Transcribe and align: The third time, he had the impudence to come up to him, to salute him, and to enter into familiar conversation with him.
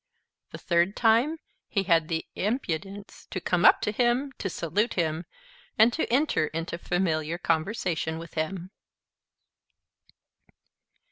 The 0.49 0.57
third 0.57 0.95
time, 0.95 1.37
he 1.69 1.83
had 1.83 2.07
the 2.07 2.25
impudence 2.33 3.27
to 3.29 3.39
come 3.39 3.63
up 3.63 3.81
to 3.81 3.91
him, 3.91 4.31
to 4.39 4.49
salute 4.49 4.95
him, 4.95 5.25
and 5.77 5.93
to 5.93 6.11
enter 6.11 6.47
into 6.47 6.79
familiar 6.79 7.37
conversation 7.37 8.17
with 8.17 8.33
him. 8.33 8.71